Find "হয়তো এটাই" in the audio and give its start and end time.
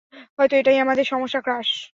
0.39-0.77